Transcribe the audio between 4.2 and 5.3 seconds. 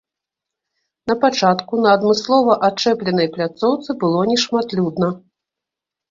нешматлюдна.